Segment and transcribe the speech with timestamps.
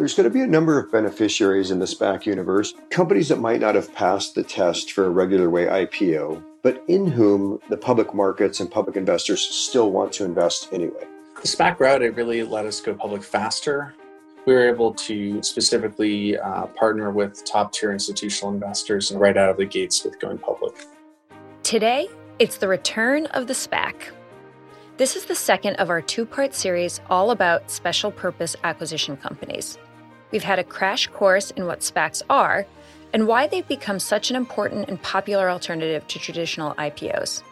[0.00, 3.60] There's going to be a number of beneficiaries in the SPAC universe, companies that might
[3.60, 8.14] not have passed the test for a regular way IPO, but in whom the public
[8.14, 11.06] markets and public investors still want to invest anyway.
[11.42, 13.94] The SPAC route, it really let us go public faster.
[14.46, 19.50] We were able to specifically uh, partner with top tier institutional investors and right out
[19.50, 20.86] of the gates with going public.
[21.62, 22.08] Today,
[22.38, 23.96] it's the return of the SPAC.
[24.96, 29.76] This is the second of our two part series all about special purpose acquisition companies.
[30.30, 32.66] We've had a crash course in what SPACs are
[33.12, 37.42] and why they've become such an important and popular alternative to traditional IPOs.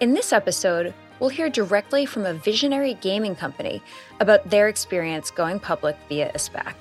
[0.00, 3.80] In this episode, we'll hear directly from a visionary gaming company
[4.18, 6.74] about their experience going public via a SPAC.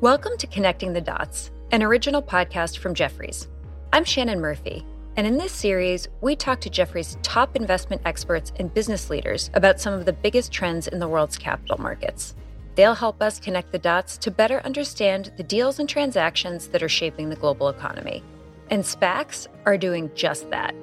[0.00, 3.48] Welcome to Connecting the Dots, an original podcast from Jefferies.
[3.92, 4.84] I'm Shannon Murphy,
[5.16, 9.80] and in this series, we talk to Jefferies' top investment experts and business leaders about
[9.80, 12.34] some of the biggest trends in the world's capital markets.
[12.76, 16.88] They'll help us connect the dots to better understand the deals and transactions that are
[16.88, 18.22] shaping the global economy.
[18.70, 20.74] And SPACs are doing just that.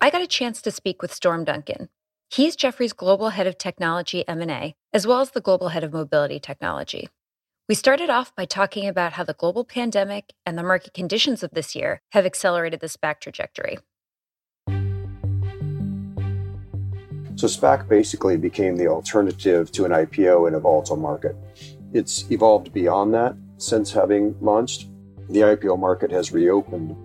[0.00, 1.90] I got a chance to speak with Storm Duncan.
[2.30, 6.40] He's Jefferies' global head of technology M&A, as well as the global head of mobility
[6.40, 7.08] technology.
[7.68, 11.50] We started off by talking about how the global pandemic and the market conditions of
[11.50, 13.76] this year have accelerated the SPAC trajectory.
[17.36, 21.36] So SPAC basically became the alternative to an IPO in a volatile market.
[21.92, 24.86] It's evolved beyond that since having launched.
[25.28, 26.96] The IPO market has reopened,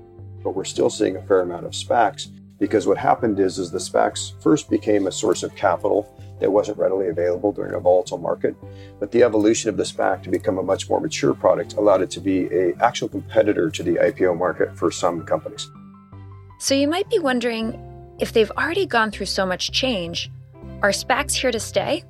[0.46, 3.80] but we're still seeing a fair amount of SPACs because what happened is, is the
[3.80, 6.08] SPACs first became a source of capital
[6.44, 8.54] that wasn't readily available during a volatile market.
[9.00, 12.12] But the evolution of the SPAC to become a much more mature product allowed it
[12.12, 15.72] to be a actual competitor to the IPO market for some companies.
[16.60, 17.80] So you might be wondering
[18.20, 20.30] if they've already gone through so much change,
[20.82, 22.04] are SPACs here to stay?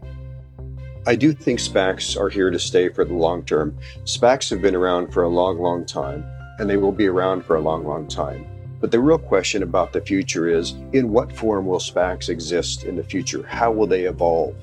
[1.05, 3.77] I do think SPACs are here to stay for the long term.
[4.05, 6.25] SPACs have been around for a long, long time,
[6.57, 8.47] and they will be around for a long, long time.
[8.83, 12.97] But the real question about the future is in what form will SPACs exist in
[12.97, 13.41] the future?
[13.47, 14.55] How will they evolve?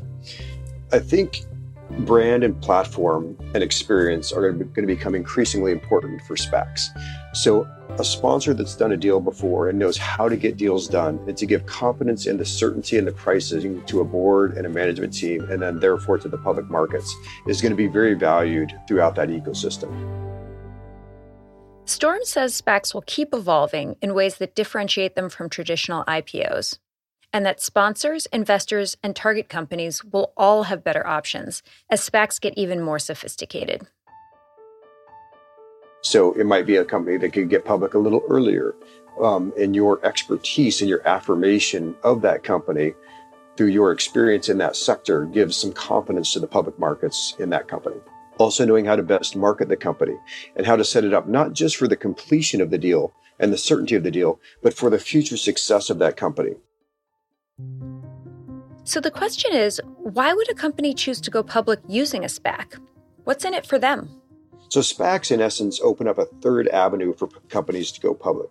[0.93, 1.47] I think
[2.01, 6.89] brand and platform and experience are going to become increasingly important for SPACs.
[7.33, 7.67] So,
[7.99, 11.35] a sponsor that's done a deal before and knows how to get deals done and
[11.39, 15.15] to give confidence in the certainty and the pricing to a board and a management
[15.15, 17.17] team, and then therefore to the public markets,
[17.49, 20.30] is going to be very valued throughout that ecosystem.
[21.91, 26.79] Storm says SPACs will keep evolving in ways that differentiate them from traditional IPOs,
[27.33, 32.57] and that sponsors, investors, and target companies will all have better options as SPACs get
[32.57, 33.89] even more sophisticated.
[36.03, 38.77] So it might be a company that could get public a little earlier.
[39.21, 42.95] Um, and your expertise and your affirmation of that company
[43.57, 47.67] through your experience in that sector gives some confidence to the public markets in that
[47.67, 47.97] company
[48.41, 50.17] also knowing how to best market the company
[50.57, 53.53] and how to set it up not just for the completion of the deal and
[53.53, 56.55] the certainty of the deal, but for the future success of that company.
[58.85, 62.81] So the question is why would a company choose to go public using a SPAC?
[63.25, 64.21] What's in it for them?
[64.71, 68.51] So SPACs, in essence, open up a third avenue for companies to go public.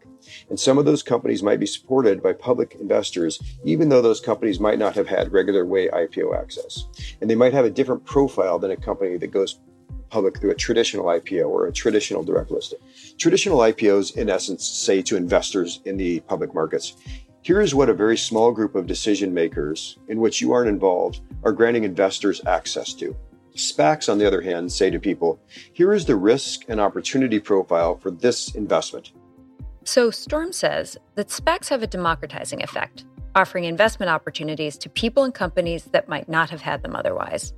[0.50, 4.60] And some of those companies might be supported by public investors, even though those companies
[4.60, 6.86] might not have had regular way IPO access.
[7.22, 9.60] And they might have a different profile than a company that goes
[10.10, 12.80] public through a traditional IPO or a traditional direct listing.
[13.18, 16.96] Traditional IPOs, in essence, say to investors in the public markets,
[17.42, 21.22] here is what a very small group of decision makers in which you aren't involved
[21.44, 23.16] are granting investors access to.
[23.56, 25.40] SPACs, on the other hand, say to people,
[25.74, 29.12] here is the risk and opportunity profile for this investment.
[29.84, 33.06] So, Storm says that SPACs have a democratizing effect,
[33.36, 37.54] offering investment opportunities to people and companies that might not have had them otherwise.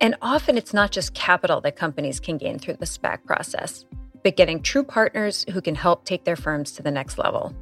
[0.00, 3.84] And often it's not just capital that companies can gain through the SPAC process,
[4.22, 7.54] but getting true partners who can help take their firms to the next level.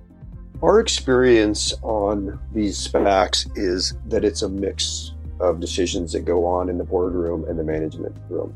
[0.63, 6.69] Our experience on these SPACs is that it's a mix of decisions that go on
[6.69, 8.55] in the boardroom and the management room.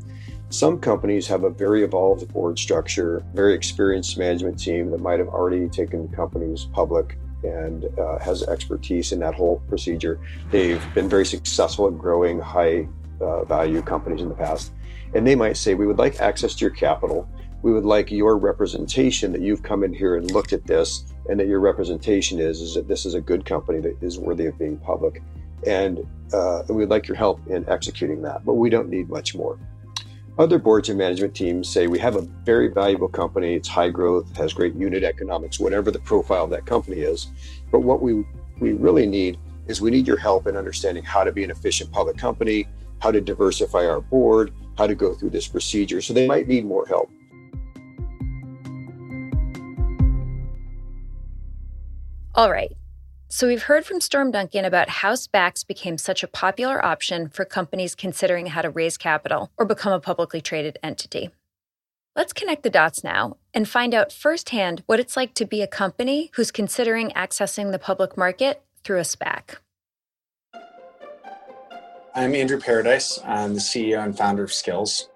[0.49, 5.29] Some companies have a very evolved board structure, very experienced management team that might have
[5.29, 10.19] already taken companies public and uh, has expertise in that whole procedure.
[10.51, 12.87] They've been very successful at growing high
[13.21, 14.71] uh, value companies in the past.
[15.13, 17.27] And they might say, We would like access to your capital.
[17.61, 21.39] We would like your representation that you've come in here and looked at this, and
[21.39, 24.57] that your representation is, is that this is a good company that is worthy of
[24.57, 25.21] being public.
[25.67, 25.99] And,
[26.33, 29.59] uh, and we'd like your help in executing that, but we don't need much more.
[30.39, 34.35] Other boards and management teams say we have a very valuable company, it's high growth,
[34.37, 37.27] has great unit economics, whatever the profile of that company is.
[37.71, 38.25] But what we,
[38.59, 39.37] we really need
[39.67, 42.67] is we need your help in understanding how to be an efficient public company,
[43.01, 46.01] how to diversify our board, how to go through this procedure.
[46.01, 47.09] So they might need more help.
[52.33, 52.71] All right.
[53.27, 57.45] So we've heard from Storm Duncan about how SPACs became such a popular option for
[57.45, 61.29] companies considering how to raise capital or become a publicly traded entity.
[62.15, 65.67] Let's connect the dots now and find out firsthand what it's like to be a
[65.67, 69.57] company who's considering accessing the public market through a SPAC.
[72.13, 73.19] I'm Andrew Paradise.
[73.25, 75.07] I'm the CEO and founder of Skillz.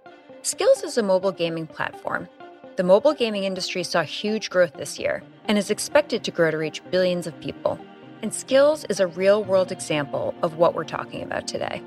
[0.43, 2.29] Skillz is a mobile gaming platform.
[2.77, 6.57] The mobile gaming industry saw huge growth this year and is expected to grow to
[6.57, 7.77] reach billions of people.
[8.21, 11.81] And Skillz is a real world example of what we're talking about today.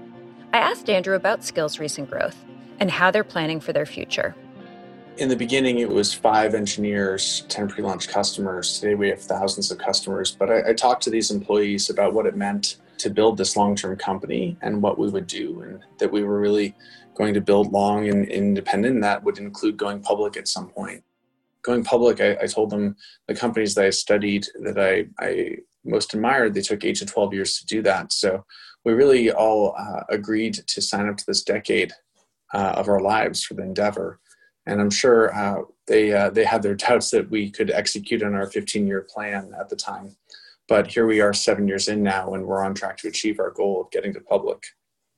[0.52, 2.36] I asked Andrew about Skillz' recent growth
[2.78, 4.36] and how they're planning for their future.
[5.16, 8.78] In the beginning, it was five engineers, 10 pre launch customers.
[8.78, 10.32] Today, we have thousands of customers.
[10.32, 13.74] But I, I talked to these employees about what it meant to build this long
[13.74, 16.74] term company and what we would do, and that we were really
[17.14, 19.00] going to build long and independent.
[19.02, 21.02] That would include going public at some point.
[21.62, 22.96] Going public, I, I told them
[23.26, 27.34] the companies that I studied that I, I most admired, they took eight to 12
[27.34, 28.12] years to do that.
[28.12, 28.44] So
[28.84, 31.92] we really all uh, agreed to sign up to this decade
[32.54, 34.20] uh, of our lives for the endeavor.
[34.66, 38.34] And I'm sure uh, they, uh, they had their doubts that we could execute on
[38.34, 40.16] our 15 year plan at the time.
[40.68, 43.50] But here we are seven years in now, and we're on track to achieve our
[43.50, 44.66] goal of getting to public.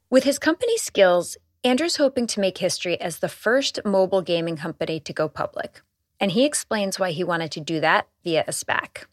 [0.08, 5.00] With his company Skillz, Andrew's hoping to make history as the first mobile gaming company
[5.00, 5.82] to go public.
[6.20, 9.04] And he explains why he wanted to do that via a SPAC.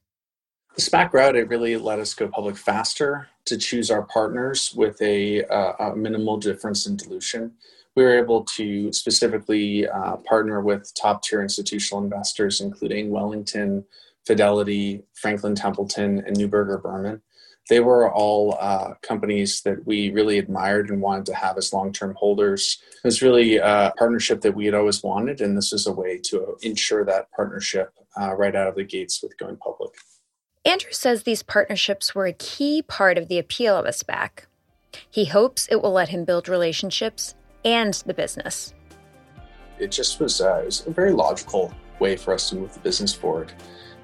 [0.76, 5.02] The SPAC route, it really let us go public faster to choose our partners with
[5.02, 7.54] a, uh, a minimal difference in dilution.
[7.96, 13.86] We were able to specifically uh, partner with top tier institutional investors, including Wellington,
[14.28, 17.22] Fidelity, Franklin Templeton, and Neuberger Berman.
[17.70, 21.92] They were all uh, companies that we really admired and wanted to have as long
[21.92, 22.78] term holders.
[22.96, 26.20] It was really a partnership that we had always wanted, and this was a way
[26.26, 29.92] to ensure that partnership uh, right out of the gates with going public.
[30.66, 34.46] Andrew says these partnerships were a key part of the appeal of a SPAC.
[35.10, 38.74] He hopes it will let him build relationships and the business.
[39.80, 42.80] It just was, uh, it was a very logical way for us to move the
[42.80, 43.54] business forward.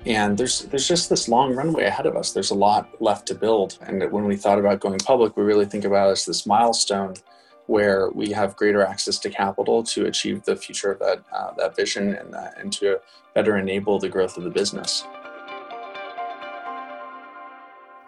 [0.05, 2.33] And there's there's just this long runway ahead of us.
[2.33, 3.77] There's a lot left to build.
[3.81, 7.15] And when we thought about going public, we really think about it as this milestone
[7.67, 11.75] where we have greater access to capital to achieve the future of that uh, that
[11.75, 12.99] vision and, uh, and to
[13.33, 15.05] better enable the growth of the business.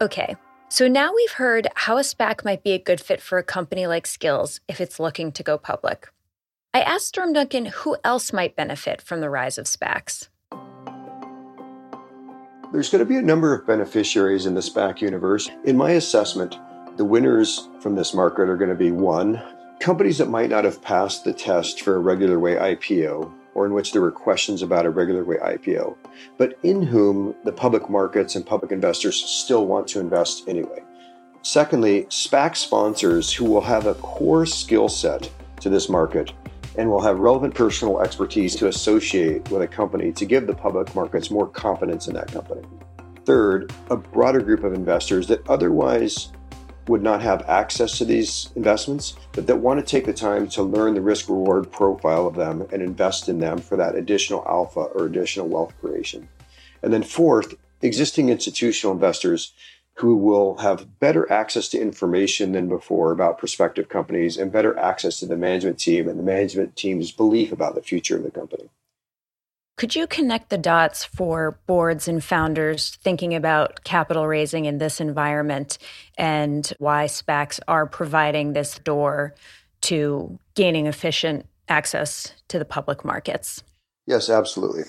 [0.01, 0.36] Okay,
[0.68, 3.88] so now we've heard how a SPAC might be a good fit for a company
[3.88, 6.09] like Skillz if it's looking to go public.
[6.74, 10.27] I asked Storm Duncan who else might benefit from the rise of SPACs.
[12.75, 15.50] There's going to be a number of beneficiaries in the SPAC universe.
[15.63, 16.60] In my assessment,
[16.98, 19.42] the winners from this market are going to be one,
[19.80, 23.74] companies that might not have passed the test for a regular way IPO or in
[23.74, 25.95] which there were questions about a regular way IPO,
[26.38, 30.83] but in whom the public markets and public investors still want to invest anyway.
[31.44, 35.31] Secondly, SPAC sponsors who will have a core skill set
[35.62, 36.33] to this market
[36.77, 40.94] and will have relevant personal expertise to associate with a company to give the public
[40.95, 42.62] markets more confidence in that company.
[43.25, 46.32] Third, a broader group of investors that otherwise
[46.88, 50.62] would not have access to these investments, but that want to take the time to
[50.62, 54.82] learn the risk reward profile of them and invest in them for that additional alpha
[54.82, 56.27] or additional wealth creation.
[56.84, 59.53] And then, fourth, existing institutional investors
[59.97, 65.19] who will have better access to information than before about prospective companies and better access
[65.19, 68.69] to the management team and the management team's belief about the future of the company.
[69.77, 75.01] Could you connect the dots for boards and founders thinking about capital raising in this
[75.01, 75.77] environment
[76.17, 79.33] and why SPACs are providing this door
[79.81, 83.63] to gaining efficient access to the public markets?
[84.05, 84.83] Yes, absolutely.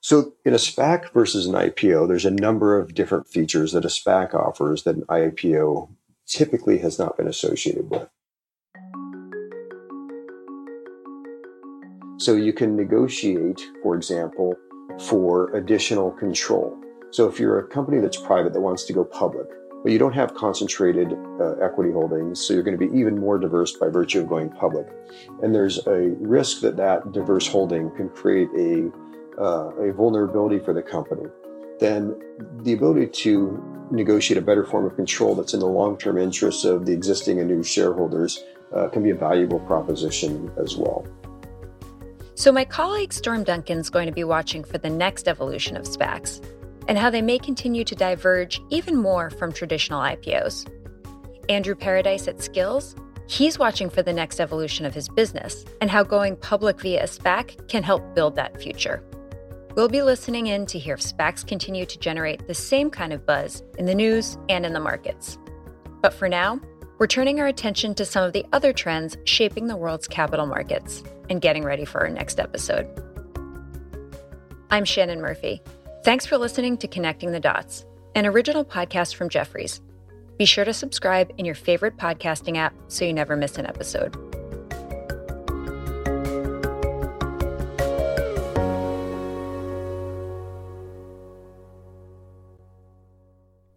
[0.00, 3.88] So, in a SPAC versus an IPO, there's a number of different features that a
[3.88, 5.90] SPAC offers that an IPO
[6.26, 8.08] typically has not been associated with.
[12.18, 14.56] So you can negotiate, for example,
[15.00, 16.76] for additional control.
[17.10, 19.46] So if you're a company that's private that wants to go public,
[19.84, 23.38] but you don't have concentrated uh, equity holdings, so you're going to be even more
[23.38, 24.88] diverse by virtue of going public.
[25.42, 28.90] And there's a risk that that diverse holding can create a,
[29.40, 31.28] uh, a vulnerability for the company.
[31.78, 32.20] Then
[32.62, 36.64] the ability to negotiate a better form of control that's in the long term interests
[36.64, 41.06] of the existing and new shareholders uh, can be a valuable proposition as well.
[42.34, 45.84] So, my colleague Storm Duncan is going to be watching for the next evolution of
[45.84, 46.44] SPACs
[46.86, 50.68] and how they may continue to diverge even more from traditional IPOs.
[51.48, 52.94] Andrew Paradise at Skillz,
[53.26, 57.06] he's watching for the next evolution of his business and how going public via a
[57.06, 59.02] SPAC can help build that future.
[59.78, 63.24] We'll be listening in to hear if SPACs continue to generate the same kind of
[63.24, 65.38] buzz in the news and in the markets.
[66.02, 66.58] But for now,
[66.98, 71.04] we're turning our attention to some of the other trends shaping the world's capital markets
[71.30, 72.88] and getting ready for our next episode.
[74.68, 75.62] I'm Shannon Murphy.
[76.02, 79.80] Thanks for listening to Connecting the Dots, an original podcast from Jefferies.
[80.38, 84.27] Be sure to subscribe in your favorite podcasting app so you never miss an episode.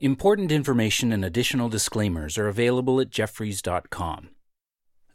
[0.04, 4.30] Important information and additional disclaimers are available at jefferies.com.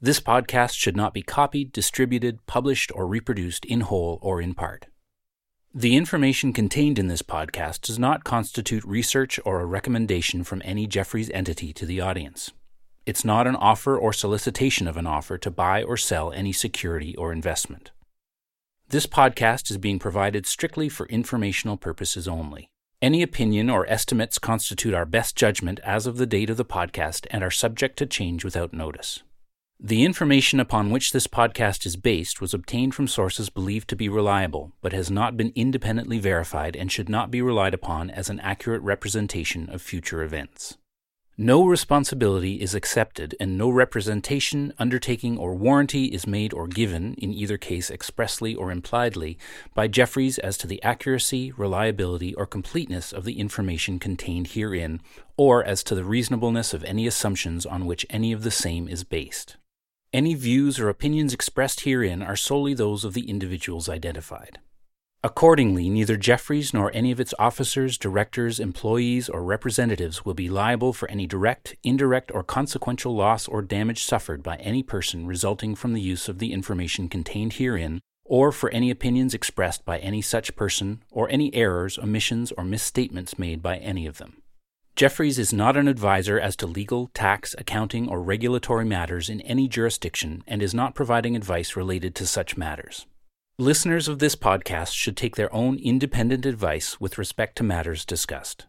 [0.00, 4.86] This podcast should not be copied, distributed, published, or reproduced in whole or in part.
[5.74, 10.86] The information contained in this podcast does not constitute research or a recommendation from any
[10.86, 12.52] Jefferies entity to the audience.
[13.06, 17.16] It's not an offer or solicitation of an offer to buy or sell any security
[17.16, 17.90] or investment.
[18.90, 22.70] This podcast is being provided strictly for informational purposes only.
[23.02, 27.26] Any opinion or estimates constitute our best judgment as of the date of the podcast
[27.30, 29.22] and are subject to change without notice.
[29.78, 34.08] The information upon which this podcast is based was obtained from sources believed to be
[34.08, 38.40] reliable, but has not been independently verified and should not be relied upon as an
[38.40, 40.78] accurate representation of future events.
[41.38, 47.34] No responsibility is accepted, and no representation, undertaking, or warranty is made or given, in
[47.34, 49.36] either case expressly or impliedly,
[49.74, 55.02] by Jefferies as to the accuracy, reliability, or completeness of the information contained herein,
[55.36, 59.04] or as to the reasonableness of any assumptions on which any of the same is
[59.04, 59.58] based.
[60.14, 64.58] Any views or opinions expressed herein are solely those of the individuals identified.
[65.26, 70.92] Accordingly, neither Jefferies nor any of its officers, directors, employees, or representatives will be liable
[70.92, 75.94] for any direct, indirect, or consequential loss or damage suffered by any person resulting from
[75.94, 80.54] the use of the information contained herein, or for any opinions expressed by any such
[80.54, 84.40] person, or any errors, omissions, or misstatements made by any of them.
[84.94, 89.66] Jefferies is not an advisor as to legal, tax, accounting, or regulatory matters in any
[89.66, 93.06] jurisdiction and is not providing advice related to such matters.
[93.58, 98.66] Listeners of this podcast should take their own independent advice with respect to matters discussed.